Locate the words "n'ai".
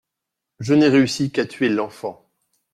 0.73-0.87